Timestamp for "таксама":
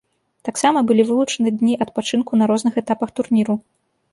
0.47-0.81